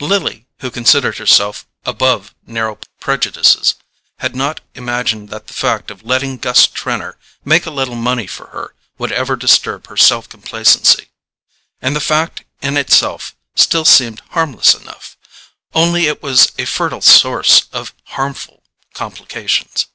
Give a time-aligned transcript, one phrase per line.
[0.00, 3.74] Lily, who considered herself above narrow prejudices,
[4.18, 8.48] had not imagined that the fact of letting Gus Trenor make a little money for
[8.48, 11.08] her would ever disturb her self complacency.
[11.80, 15.16] And the fact in itself still seemed harmless enough;
[15.74, 18.62] only it was a fertile source of harmful
[18.92, 19.86] complications.